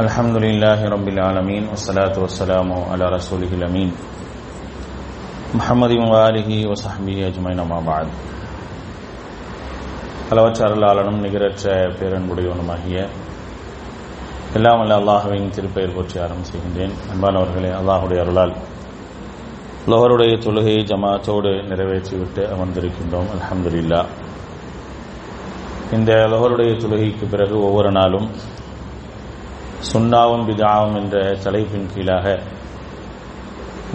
الحمد 0.00 0.36
لله 0.38 0.80
رب 0.86 1.06
العالمين 1.08 1.62
والصلاة 1.66 2.16
والسلام 2.16 2.68
على 2.90 3.04
رسوله 3.10 3.50
الأمين 3.50 3.90
محمد 5.54 5.92
وآله 6.04 6.50
وصحبه 6.66 7.16
أجمعين 7.28 7.60
ما 7.64 7.80
بعد 7.82 8.08
அளவற்ற 10.30 10.60
அருளாளனும் 10.66 11.22
நிகரற்ற 11.24 11.64
பேரன்புடையவனுமாகிய 11.98 12.96
எல்லாம் 14.56 14.80
அல்ல 14.82 14.92
அல்லாஹுவின் 14.98 15.48
திருப்பெயர் 15.56 15.94
போற்றி 15.96 16.16
ஆரம்பம் 16.24 16.48
செய்கின்றேன் 16.48 16.94
அன்பானவர்களே 17.12 17.70
அல்லாஹுடைய 17.78 18.18
அருளால் 18.24 18.52
லோகருடைய 19.90 20.32
தொழுகையை 20.44 20.82
ஜமாத்தோடு 20.90 21.52
நிறைவேற்றிவிட்டு 21.70 22.42
அமர்ந்திருக்கின்றோம் 22.54 23.28
அல்ஹம்துலில்லா 23.34 24.00
இந்த 25.96 26.10
லோகருடைய 26.32 26.72
தொழுகைக்கு 26.82 27.26
பிறகு 27.34 27.56
ஒவ்வொரு 27.68 27.92
நாளும் 27.98 28.28
சுண்ணாவும் 29.89 30.45
பிதாவும் 30.49 30.95
என்ற 31.01 31.15
தலைப்பின் 31.43 31.89
கீழாக 31.93 32.27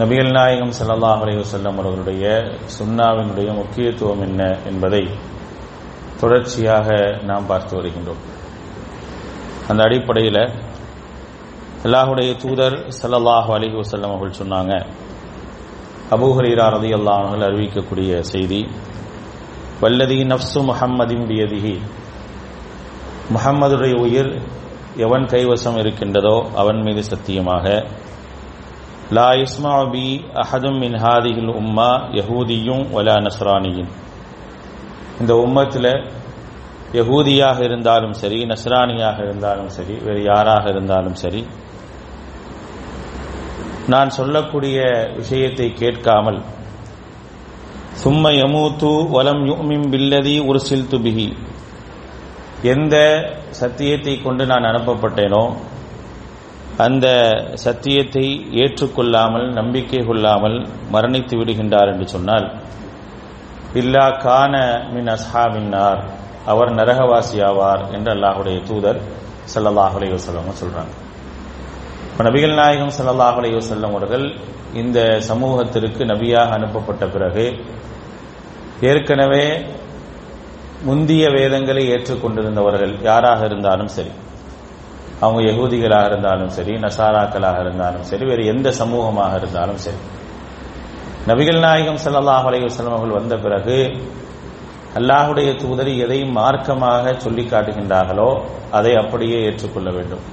நபிகள் 0.01 0.31
நாயகம் 0.37 0.75
ஸல்லல்லாஹு 0.79 1.23
அலைய 1.25 1.45
செல்லம் 1.53 1.79
அவர்களுடைய 1.79 2.25
சுன்னாவினுடைய 2.77 3.49
முக்கியத்துவம் 3.61 4.23
என்ன 4.27 4.43
என்பதை 4.71 5.03
தொடர்ச்சியாக 6.21 6.89
நாம் 7.29 7.49
பார்த்து 7.51 7.73
வருகின்றோம். 7.79 8.23
அந்த 9.71 9.81
அடிப்படையில் 9.89 10.43
அல்லாஹுடைய 11.87 12.31
தூதர் 12.43 12.77
ஸல்லல்லாஹு 13.01 13.51
அலிஹி 13.59 13.77
வசல்லம் 13.83 14.13
அவர்கள் 14.15 14.41
சொன்னாங்க. 14.43 14.73
அபூ 16.15 16.29
ஹுரைரா 16.37 16.67
அல்லாஹர்கள் 16.99 17.47
அறிவிக்கக்கூடிய 17.49 18.21
செய்தி 18.33 18.61
வல்லதி 19.83 20.19
நஃப்சு 20.33 20.61
முஹம்மதின் 20.71 21.27
பியதிகி 21.31 21.77
முஹம்மதுடைய 23.35 23.95
உயிர் 24.07 24.33
எவன் 24.97 25.27
கைவசம் 25.27 25.79
இருக்கின்றதோ 25.79 26.47
அவன் 26.55 26.83
மீது 26.83 27.03
சத்தியமாக. 27.03 27.67
லா 29.13 29.33
இஸ்மா 29.35 29.91
பி 29.91 30.25
அஹதும் 30.35 30.79
மின் 30.79 30.99
ஹாதிகில் 30.99 31.53
உம்மா 31.55 32.11
யஹூதியும் 32.13 32.85
வலா 32.93 33.21
நஸ்ரானியின் 33.21 33.89
இந்த 35.21 35.35
உம்மத்தில் 35.35 35.93
யகூதியாக 36.93 37.63
இருந்தாலும் 37.63 38.13
சரி 38.13 38.45
நஸ்ரானியாக 38.45 39.19
இருந்தாலும் 39.23 39.69
சரி 39.69 39.95
வேறு 39.95 40.23
யாராக 40.23 40.69
இருந்தாலும் 40.69 41.15
சரி 41.15 41.47
நான் 43.89 44.11
சொல்லக்கூடிய 44.11 44.79
விஷயத்தை 45.17 45.73
கேட்காமல் 45.73 46.41
சும்ம 48.03 48.31
யமூத்து 48.31 49.09
வலம் 49.11 49.45
யுமிம் 49.47 49.89
பில்லதி 49.91 50.41
உருசில் 50.41 50.89
துபிகி 50.89 51.29
எந்த 52.63 52.97
சத்தியத்தை 53.51 54.23
கொண்டு 54.23 54.47
நான் 54.47 54.63
அனுப்பப்பட்டேனோ 54.63 55.57
அந்த 56.79 57.07
சத்தியத்தை 57.55 58.27
ஏற்றுக்கொள்ளாமல் 58.53 59.53
நம்பிக்கை 59.53 60.07
கொள்ளாமல் 60.07 60.69
மரணித்து 60.91 61.37
விடுகின்றார் 61.37 61.89
என்று 61.89 62.09
சொன்னால் 62.09 62.47
இல்லா 63.75 64.11
கான 64.11 64.55
மின் 64.93 65.09
அஸ்ஹாபின்னார் 65.09 66.01
அவர் 66.47 66.71
நரகவாசி 66.75 67.39
ஆவார் 67.43 67.83
என்று 67.93 68.11
அல்லாஹுடைய 68.15 68.63
தூதர் 68.63 69.01
சல்லல்லாஹ் 69.55 69.95
அலைஹி 69.99 70.19
சொல்றாங்க. 70.61 70.93
இப்ப 72.13 72.25
நபிகள் 72.25 72.55
நாயகம் 72.55 72.93
சல்லல்லாஹ் 72.99 73.37
அலைஹி 73.41 73.85
அவர்கள் 73.85 74.27
இந்த 74.75 75.21
சமூகத்திற்கு 75.21 76.05
நபியாக 76.05 76.51
அனுப்பப்பட்ட 76.51 77.07
பிறகு 77.07 77.45
ஏற்கனவே 78.81 79.45
முந்திய 80.85 81.31
வேதங்களை 81.31 81.93
ஏற்றுக்கொண்டிருந்தவர்கள் 81.93 83.03
யாராக 83.03 83.45
இருந்தாலும் 83.45 83.89
சரி 83.89 84.11
அவங்க 85.21 85.41
யகுதிகளாக 85.51 86.07
இருந்தாலும் 86.07 86.49
சரி 86.49 86.73
நசாராக்களாக 86.77 87.61
இருந்தாலும் 87.61 88.03
சரி 88.03 88.25
வேறு 88.25 88.47
எந்த 88.47 88.71
சமூகமாக 88.71 89.37
இருந்தாலும் 89.37 89.77
சரி. 89.77 89.97
நபிகள் 91.27 91.59
நாயகம் 91.59 91.99
சல்லாஹ் 92.05 92.47
அலைவசல்லம் 92.51 92.97
அவர்கள் 92.97 93.19
வந்த 93.19 93.37
பிறகு 93.37 93.77
அல்லாஹுடைய 94.95 95.57
தூதர் 95.57 95.91
எதை 95.95 96.21
மார்க்கமாக 96.23 97.17
சொல்லி 97.17 97.43
காட்டுகின்றார்களோ 97.43 98.41
அதை 98.71 98.95
அப்படியே 98.95 99.43
ஏற்றுக்கொள்ள 99.43 99.91
வேண்டும். 99.91 100.25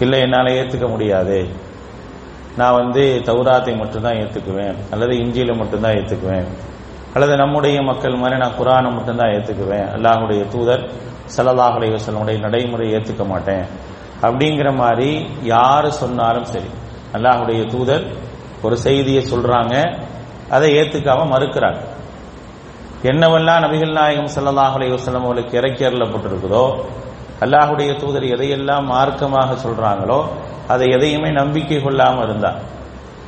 இல்லை 0.00 0.20
என்னால் 0.20 0.46
ஏற்றுக்க 0.46 0.88
முடியாது. 0.88 1.48
நான் 2.56 2.74
வந்து 2.74 3.22
தௌராத்தை 3.24 3.76
மட்டும்தான் 3.76 4.14
ஏற்றுக்குவேன் 4.14 4.76
அல்லது 4.90 5.14
இஞ்சியில 5.14 5.56
மட்டும்தான் 5.56 5.92
ஏற்றுக்குவேன் 5.92 6.48
அல்லது 7.14 7.34
நம்முடைய 7.42 7.76
மக்கள் 7.82 8.20
மாதிரி 8.22 8.36
நான் 8.42 8.58
குரானை 8.60 8.88
மட்டும்தான் 8.96 9.32
ஏற்றுக்குவேன் 9.36 9.88
அல்லாஹுடைய 9.96 10.42
தூதர் 10.54 10.82
சல்லல்லாஹ் 11.34 11.76
அலைவசல்லுடைய 11.78 12.38
நடைமுறை 12.46 12.86
ஏற்றுக்க 12.96 13.24
மாட்டேன். 13.32 13.64
அப்படிங்கிற 14.26 14.68
மாதிரி 14.82 15.10
யாரு 15.54 15.88
சொன்னாலும் 16.02 16.48
சரி 16.52 16.70
அல்லாஹுடைய 17.16 17.60
தூதர் 17.74 18.04
ஒரு 18.66 18.76
செய்தியை 18.86 19.22
சொல்றாங்க 19.32 19.74
அதை 20.54 20.68
ஏத்துக்காம 20.78 21.26
மறுக்கிறாங்க. 21.34 21.80
என்னவெல்லாம் 23.10 23.62
நபிகள் 23.64 23.96
நாயகம் 23.98 24.30
சல்லல்லாஹ் 24.34 24.76
அலைவசல்லம் 24.78 25.26
அவர்களுக்கு 25.26 25.54
இறக்கேறப்பட்டிருக்குதோ 25.60 26.64
அல்லாஹுடைய 27.44 27.90
தூதர் 28.02 28.26
எதையெல்லாம் 28.34 28.84
மார்க்கமாக 28.94 29.50
சொல்றாங்களோ 29.64 30.18
அதை 30.72 30.86
எதையுமே 30.96 31.30
நம்பிக்கை 31.40 31.78
கொள்ளாமல் 31.86 32.24
இருந்தார் 32.26 32.58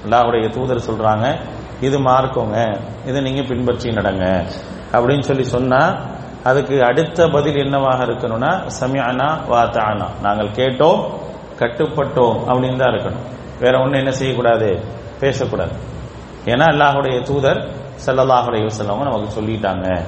அல்லாஹுடைய 0.04 0.46
தூதர் 0.56 0.86
சொல்றாங்க 0.88 1.26
இது 1.80 1.98
மார்க்கோங்க. 1.98 2.78
இதை 3.06 3.20
நீங்க 3.20 3.42
பின்பற்றி 3.42 3.90
நடங்க. 3.90 4.44
அப்படின்னு 4.92 5.20
சொல்லி 5.20 5.44
சொன்னா 5.44 5.96
அதுக்கு 6.44 6.84
அடுத்த 6.84 7.28
பதில் 7.28 7.56
என்னவாக 7.56 8.04
இருக்கணும்னா 8.04 8.70
சமியானா 8.80 9.28
வாத்தானா 9.50 10.06
நாங்கள் 10.22 10.50
கேட்டோம் 10.50 11.00
கட்டுப்பட்டோம் 11.58 12.38
அப்படின்னு 12.48 12.76
தான் 12.76 12.92
இருக்கணும். 12.92 13.24
வேற 13.60 13.78
ஒன்றும் 13.78 13.98
என்ன 13.98 14.10
செய்யக்கூடாது? 14.10 14.84
பேசக்கூடாது. 15.20 15.72
ஏன்னா 16.44 16.66
அல்லாஹுடைய 16.72 17.22
தூதர் 17.22 17.60
செல்லல்லாஹுடைய 18.06 18.66
செல்லவங்க 18.66 19.02
நமக்கு 19.02 19.40
சொல்லிட்டாங்க. 19.40 20.02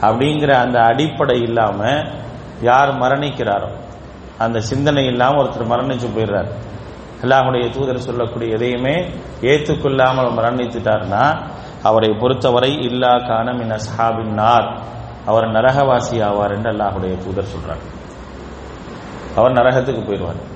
அப்படிங்கிற 0.00 0.50
அந்த 0.50 0.80
அடிப்படை 0.80 1.42
இல்லாம 1.42 2.02
யார் 2.60 2.94
மரணிக்கிறாரோ 2.94 3.68
அந்த 4.38 4.60
சிந்தனை 4.60 5.06
இல்லாமல் 5.06 5.46
ஒருத்தர் 5.46 5.70
மரணிச்சு 5.70 6.08
போயிடுறாரு. 6.16 6.48
அல்லாஹுடைய 7.22 7.70
தூதர் 7.70 7.98
சொல்லக்கூடிய 7.98 8.54
எதையுமே 8.54 9.08
ஏற்றுக்கொள்ளாமல் 9.40 10.32
மரணித்துட்டார்னா 10.32 11.46
அவரை 11.82 12.08
பொறுத்தவரை 12.08 12.74
இல்லா 12.82 13.08
கானமின் 13.08 13.78
அஸ்ஹாபின் 13.78 14.32
நார். 14.32 14.80
அவர் 15.26 15.44
நரகவாசி 15.44 16.22
ஆவார் 16.22 16.54
என்று 16.54 16.72
அல்லாஹுடைய 16.72 17.24
தூதர் 17.24 17.44
சொல்றார். 17.44 17.84
அவர் 19.36 19.52
நரகத்துக்கு 19.52 20.04
போயிடுவார். 20.04 20.54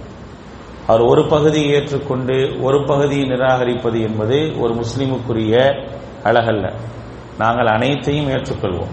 அவர் 0.87 1.01
ஒரு 1.01 1.27
பகுதியை 1.27 1.71
ஏற்றுக்கொண்டு 1.71 2.59
ஒரு 2.61 2.85
பகுதியை 2.85 3.29
நிராகரிப்பது 3.29 4.01
என்பது 4.01 4.59
ஒரு 4.59 4.75
முஸ்லீமுக்குரிய 4.75 5.87
அழகல்ல. 6.25 6.73
நாங்கள் 7.39 7.67
அனைத்தையும் 7.67 8.29
ஏற்றுக்கொள்வோம். 8.29 8.93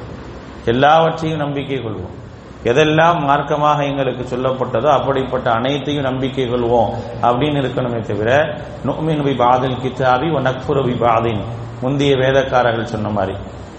எல்லாவற்றையும் 0.66 1.40
நம்பிக்கை 1.40 1.78
கொள்வோம். 1.78 2.16
எதெல்லாம் 2.64 3.20
மார்க்கமாக 3.30 3.84
எங்களுக்கு 3.84 4.38
சொல்லப்பட்டதோ 4.38 4.88
அப்படிப்பட்ட 4.88 5.52
அனைத்தையும் 5.52 6.04
நம்பிக்கை 6.04 6.46
கொள்வோம். 6.46 6.90
அப்படின்னு 7.22 7.62
இருக்கணுமே 7.62 8.00
தவிர 8.00 8.60
நோமின் 8.86 9.24
பி 9.24 9.34
பாதில் 9.34 9.76
கித்தாபி 9.76 10.42
நக்புர 10.42 10.86
பி 10.86 10.92
பாதின். 10.92 11.44
முந்தைய 11.82 12.16
வேதக்காரர்கள் 12.16 12.84
சொன்ன 12.84 13.10
மாதிரி. 13.10 13.38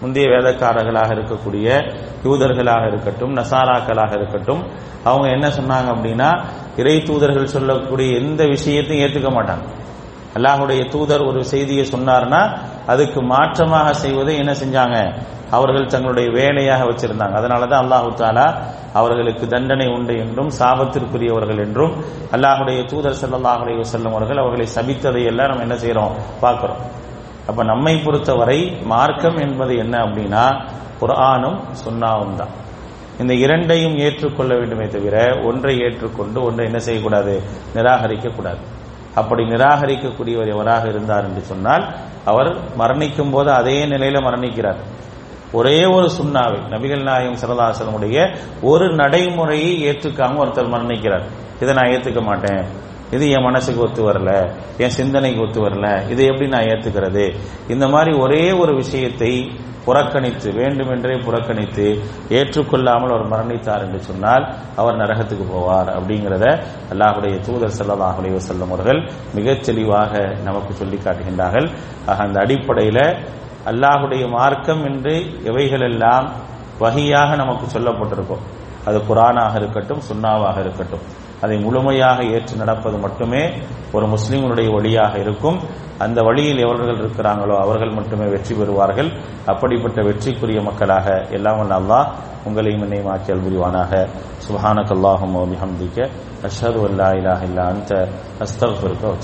முந்தைய 0.00 0.28
வேதக்காரர்களாக 0.28 1.14
இருக்கக்கூடிய 1.14 1.94
யூதர்களாக 2.24 2.86
இருக்கட்டும் 2.86 3.36
நசாராக்களாக 3.36 4.14
இருக்கட்டும் 4.14 4.62
அவங்க 5.04 5.28
என்ன 5.28 5.48
சொன்னாங்க 5.48 5.86
அப்படின்னா 5.86 6.44
இறை 6.76 7.02
தூதர்கள் 7.02 7.46
சொல்லக்கூடிய 7.46 8.18
எந்த 8.18 8.46
விஷயத்தையும் 8.46 9.08
ஏற்றுக்க 9.08 9.30
மாட்டாங்க. 9.30 9.75
அல்லாஹுடைய 10.36 10.82
தூதர் 10.94 11.26
ஒரு 11.30 11.40
செய்தியை 11.52 11.84
சொன்னார்னா 11.94 12.40
அதுக்கு 12.92 13.20
மாற்றமாக 13.34 13.88
செய்வதை 14.04 14.34
என்ன 14.42 14.52
செஞ்சாங்க? 14.62 14.96
அவர்கள் 15.56 15.92
தங்களுடைய 15.94 16.28
வேலையாக 16.38 16.82
வச்சிருந்தாங்க. 16.90 17.34
அதனாலதான் 17.40 17.82
அல்லாஹு 17.84 18.08
தாலா 18.20 18.46
அவர்களுக்கு 19.00 19.44
தண்டனை 19.54 19.86
உண்டு 19.96 20.14
என்றும் 20.24 20.50
சாபத்திற்குரியவர்கள் 20.58 21.60
என்றும் 21.64 21.94
அல்லாஹுடைய 22.34 22.78
தூதர் 22.92 23.18
சல்லாஹ் 23.22 23.64
செல்லும் 23.92 24.14
அவர்கள் 24.16 24.42
அவர்களை 24.42 24.66
சபித்ததை 24.76 25.22
எல்லாம் 25.30 25.50
நம்ம 25.50 25.64
என்ன 25.66 25.76
செய்யறோம் 25.84 26.14
பார்க்கிறோம். 26.44 26.80
அப்ப 27.50 27.64
நம்மை 27.72 27.94
பொறுத்தவரை 28.04 28.60
மார்க்கம் 28.92 29.38
என்பது 29.46 29.72
என்ன 29.84 29.94
அப்படின்னா 30.04 30.44
குரானும் 31.00 31.58
சுண்ணாவும் 31.82 32.38
தான். 32.40 32.52
இந்த 33.22 33.32
இரண்டையும் 33.44 33.96
ஏற்றுக்கொள்ள 34.06 34.52
வேண்டுமே 34.60 34.86
தவிர 34.94 35.16
ஒன்றை 35.50 35.74
ஏற்றுக்கொண்டு 35.86 36.38
ஒன்றை 36.48 36.64
என்ன 36.70 36.80
செய்யக்கூடாது? 36.86 37.34
நிராகரிக்க 37.76 38.28
கூடாது 38.38 38.62
அப்படி 39.16 39.42
நிராகரிக்கக்கூடியவர் 39.44 40.52
எவராக 40.54 40.88
இருந்தார் 40.88 41.26
என்று 41.28 41.42
சொன்னால் 41.50 41.84
அவர் 42.24 42.50
மரணிக்கும் 42.78 43.32
போது 43.32 43.50
அதே 43.50 43.76
நிலையில 43.84 44.18
மரணிக்கிறார். 44.28 44.80
ஒரே 45.52 45.84
ஒரு 45.84 46.08
சுண்ணாவை 46.18 46.58
நபிகள் 46.72 47.02
நாயகம் 47.02 47.40
சரதாசனுடைய 47.42 48.16
ஒரு 48.62 48.86
நடைமுறையை 48.94 49.72
ஏற்றுக்காம 49.90 50.40
ஒருத்தர் 50.44 50.72
மரணிக்கிறார். 50.74 51.26
இதை 51.60 51.74
நான் 51.74 51.92
ஏற்றுக்க 51.92 52.22
மாட்டேன். 52.22 52.64
இது 53.10 53.30
என் 53.30 53.42
மனசுக்கு 53.42 53.80
ஒத்து 53.80 54.02
வரல 54.02 54.30
என் 54.78 54.96
சிந்தனைக்கு 54.98 55.40
ஒத்து 55.40 55.60
வரல 55.60 55.86
இதை 56.12 56.24
எப்படி 56.26 56.48
நான் 56.48 56.68
ஏத்துக்கிறது? 56.72 57.24
இந்த 57.68 57.88
மாதிரி 57.88 58.12
ஒரே 58.18 58.52
ஒரு 58.52 58.74
விஷயத்தை 58.74 59.30
புறக்கணித்து 59.84 60.48
வேண்டுமென்றே 60.52 61.16
புறக்கணித்து 61.24 61.84
ஏற்றுக்கொள்ளாமல் 62.28 63.12
அவர் 63.14 63.30
மரணித்தார் 63.32 63.84
என்று 63.86 64.00
சொன்னால் 64.00 64.44
அவர் 64.76 64.96
நரகத்துக்கு 64.96 65.44
போவார் 65.52 65.90
அப்படிங்கிறத 65.96 66.46
அல்லாஹுடைய 66.92 67.34
தூதர் 67.46 67.76
ஸல்லல்லாஹு 67.78 68.40
செல்லும் 68.48 68.72
அவர்கள் 68.72 69.00
மிகச் 69.34 69.64
தெளிவாக 69.64 70.12
நமக்கு 70.44 70.74
சொல்லி 70.74 70.96
காட்டுகின்றார்கள். 70.96 71.68
அந்த 72.24 72.40
அடிப்படையில் 72.40 73.04
அல்லாஹுடைய 73.70 74.28
மார்க்கம் 74.28 74.84
என்று 74.84 75.14
எவைகளெல்லாம் 75.50 76.26
வகையாக 76.78 77.36
நமக்கு 77.36 77.78
சொல்லப்பட்டிருக்கும் 77.78 78.42
அது 78.84 78.98
குரானாக 78.98 79.54
இருக்கட்டும் 79.56 80.02
சுண்ணாவாக 80.08 80.60
இருக்கட்டும் 80.60 81.06
அதை 81.46 81.56
முழுமையாக 81.64 82.28
ஏற்று 82.36 82.54
நடப்பது 82.62 82.98
மட்டுமே 83.06 83.42
ஒரு 83.96 84.06
முஸ்லீம்களுடைய 84.14 84.68
வழியாக 84.76 85.14
இருக்கும். 85.24 85.58
அந்த 86.04 86.18
வழியில் 86.28 86.62
எவர்கள் 86.66 87.00
இருக்கிறாங்களோ 87.02 87.54
அவர்கள் 87.64 87.96
மட்டுமே 87.98 88.26
வெற்றி 88.32 88.54
பெறுவார்கள். 88.60 89.10
அப்படிப்பட்ட 89.52 89.98
வெற்றிக்குரிய 90.08 90.62
மக்களாக 90.68 91.06
எல்லாம் 91.38 91.62
நல்லா 91.74 92.00
உங்களையும் 92.48 92.84
என்னையும் 92.86 93.10
ஆக்கியல் 93.14 93.44
புரிவானாக 93.46 93.92
சுபஹானக் 94.46 94.92
அல்லாஹும் 94.96 95.36
பிஹம்திக 95.52 95.96
அஷ்ஹது 96.48 96.82
அல்லா 96.88 97.08
இலாஹ 97.20 97.48
இல்லா 97.50 97.64
அந்த 97.74 97.92
அஸ்தக்ஃபிருக்க 98.46 99.04
வ 99.12 99.16